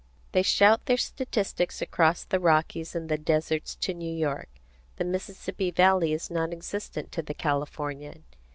[0.31, 4.49] They shout their statistics across the Rockies and the deserts to New York.
[4.95, 8.23] The Mississippi Valley is non existent to the Californian.